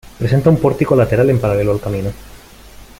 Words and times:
Presenta 0.17 0.49
un 0.49 0.57
pórtico 0.57 0.95
lateral 0.95 1.29
en 1.29 1.39
paralelo 1.39 1.71
al 1.73 1.79
camino. 1.79 2.09